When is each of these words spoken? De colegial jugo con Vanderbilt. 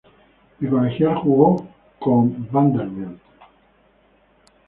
De 0.59 0.67
colegial 0.67 1.13
jugo 1.19 1.67
con 1.99 2.47
Vanderbilt. 2.51 3.21